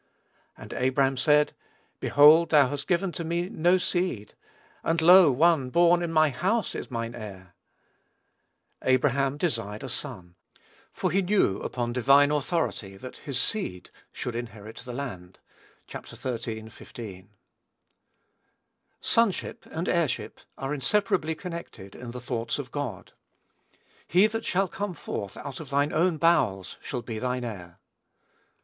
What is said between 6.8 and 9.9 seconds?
mine heir." Abraham desired a